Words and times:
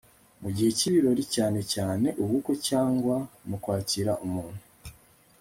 mu 0.41 0.49
gihe 0.55 0.69
k'ibirori 0.77 1.23
cyanecyane 1.33 2.07
ubukwe 2.23 2.53
cyangwa 2.67 3.15
mu 3.47 3.55
kwakira 3.63 4.11
umuntu 4.25 4.63